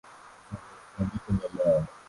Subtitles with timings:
[0.95, 1.79] Gazeti la leo.